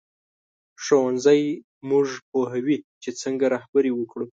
[0.83, 1.41] ښوونځی
[1.89, 4.25] موږ پوهوي چې څنګه رهبري وکړو